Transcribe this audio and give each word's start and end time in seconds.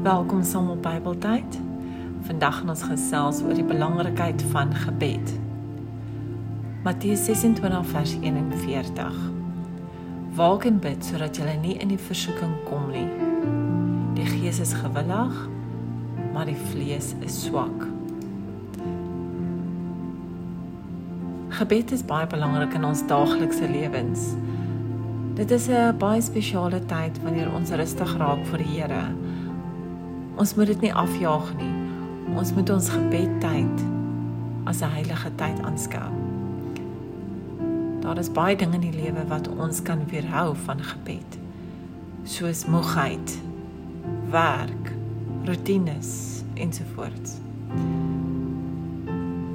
Welkom 0.00 0.44
saam 0.44 0.70
op 0.70 0.82
Bybeltyd. 0.82 1.58
Vandag 2.24 2.58
gaan 2.58 2.68
ons 2.72 2.82
gesels 2.88 3.42
oor 3.44 3.52
die 3.52 3.64
belangrikheid 3.64 4.42
van 4.48 4.70
gebed. 4.72 5.32
Matteus 6.86 7.24
26 7.24 7.84
vers 7.90 8.14
41. 8.22 9.18
Waak 10.38 10.64
en 10.64 10.78
bid 10.80 11.04
sodat 11.04 11.36
jy 11.36 11.52
nie 11.60 11.74
in 11.84 11.92
die 11.92 12.00
versoeking 12.00 12.54
kom 12.70 12.86
nie. 12.94 13.04
Die 14.16 14.24
gees 14.24 14.62
is 14.64 14.72
gewillig, 14.72 15.36
maar 16.32 16.48
die 16.48 16.56
vlees 16.70 17.12
is 17.20 17.36
swak. 17.44 17.84
Gebed 21.60 21.92
is 21.92 22.06
baie 22.08 22.24
belangrik 22.24 22.72
in 22.80 22.88
ons 22.88 23.04
daaglikse 23.04 23.68
lewens. 23.68 24.30
Dit 25.36 25.50
is 25.50 25.68
'n 25.68 25.92
baie 25.98 26.24
spesiale 26.24 26.80
tyd 26.86 27.20
wanneer 27.22 27.52
ons 27.52 27.70
rustig 27.70 28.16
raak 28.16 28.46
vir 28.46 28.64
die 28.64 28.80
Here 28.80 29.04
Ons 30.36 30.54
moet 30.54 30.66
dit 30.66 30.80
nie 30.80 30.94
afjaag 30.94 31.54
nie. 31.56 31.72
Ons 32.36 32.52
moet 32.54 32.70
ons 32.70 32.88
gebedtyd 32.88 33.86
as 34.64 34.82
'n 34.82 34.92
heilige 34.94 35.30
tyd 35.34 35.60
aanskou. 35.62 36.10
Daar 38.00 38.18
is 38.18 38.32
baie 38.32 38.56
dinge 38.56 38.74
in 38.74 38.80
die 38.80 39.02
lewe 39.02 39.26
wat 39.28 39.48
ons 39.48 39.82
kan 39.82 40.06
weerhou 40.06 40.56
van 40.64 40.82
gebed. 40.82 41.38
Soos 42.24 42.66
moegheid, 42.66 43.40
werk, 44.30 44.92
rotines 45.44 46.42
ensovoorts. 46.54 47.38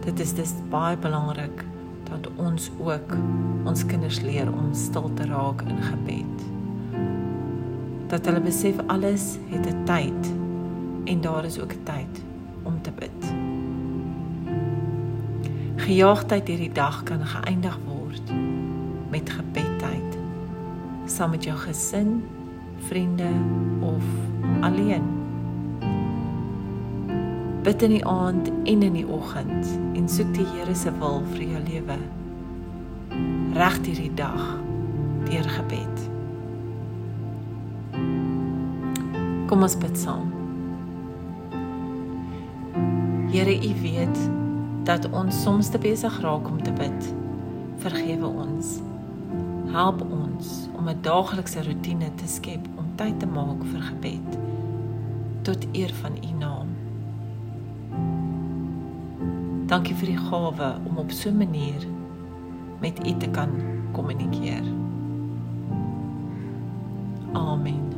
Dit 0.00 0.20
is 0.20 0.32
dis 0.32 0.54
baie 0.70 0.96
belangrik 0.96 1.64
dat 2.10 2.28
ons 2.36 2.70
ook 2.78 3.16
ons 3.64 3.86
kinders 3.86 4.20
leer 4.20 4.50
om 4.52 4.74
stil 4.74 5.10
te 5.14 5.26
raak 5.30 5.62
in 5.62 5.82
gebed. 5.82 6.46
Dat 8.06 8.26
hulle 8.26 8.40
besef 8.40 8.76
alles 8.86 9.38
het 9.48 9.66
'n 9.66 9.84
tyd 9.84 10.41
en 11.04 11.20
daar 11.20 11.44
is 11.44 11.60
ook 11.60 11.72
'n 11.72 11.82
tyd 11.84 12.24
om 12.62 12.82
te 12.82 12.90
bid. 12.90 13.34
Gejaagdheid 15.76 16.48
hierdie 16.48 16.72
dag 16.72 17.02
kan 17.02 17.26
geëindig 17.26 17.78
word 17.86 18.32
met 19.10 19.30
gebedtyd 19.30 20.12
saam 21.06 21.30
met 21.30 21.44
jou 21.44 21.56
gesin, 21.58 22.22
vriende 22.88 23.30
of 23.80 24.04
alleen. 24.60 25.02
Bid 27.62 27.82
in 27.82 27.90
die 27.90 28.06
aand 28.06 28.48
en 28.48 28.82
in 28.82 28.92
die 28.92 29.06
oggend 29.06 29.78
en 29.94 30.08
soek 30.08 30.32
die 30.34 30.46
Here 30.54 30.74
se 30.74 30.90
wil 30.98 31.22
vir 31.34 31.44
jou 31.44 31.62
lewe. 31.68 31.98
Reg 33.54 33.78
hierdie 33.84 34.14
dag 34.18 34.58
deur 35.28 35.48
gebed. 35.58 36.06
Kom 39.46 39.62
ons 39.62 39.76
bid 39.78 39.98
saam. 39.98 40.41
Here, 43.32 43.68
U 43.68 43.80
weet 43.80 44.30
dat 44.84 45.10
ons 45.10 45.42
soms 45.42 45.68
te 45.68 45.78
besig 45.78 46.20
raak 46.20 46.48
om 46.48 46.62
te 46.62 46.72
bid. 46.72 47.14
Vergewe 47.80 48.26
ons. 48.26 48.80
Help 49.72 50.02
ons 50.04 50.68
om 50.76 50.88
'n 50.88 50.98
daaglikse 51.00 51.62
rotine 51.64 52.14
te 52.14 52.26
skep 52.26 52.68
om 52.76 52.84
tyd 52.94 53.20
te 53.20 53.26
maak 53.26 53.64
vir 53.64 53.80
gebed 53.80 54.38
tot 55.42 55.66
eer 55.72 55.92
van 56.02 56.12
U 56.12 56.32
naam. 56.38 56.68
Dankie 59.66 59.94
vir 59.94 60.06
die 60.06 60.22
gawe 60.28 60.76
om 60.84 60.98
op 60.98 61.10
so 61.10 61.30
'n 61.30 61.36
manier 61.36 61.86
met 62.80 63.06
U 63.06 63.16
te 63.16 63.30
kan 63.30 63.50
kommunikeer. 63.92 64.64
Amen. 67.32 67.91